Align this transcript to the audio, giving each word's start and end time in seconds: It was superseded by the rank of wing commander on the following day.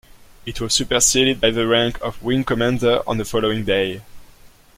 It 0.47 0.59
was 0.59 0.73
superseded 0.73 1.39
by 1.39 1.51
the 1.51 1.67
rank 1.67 2.01
of 2.01 2.23
wing 2.23 2.43
commander 2.43 3.03
on 3.05 3.19
the 3.19 3.23
following 3.23 3.65
day. 3.65 4.01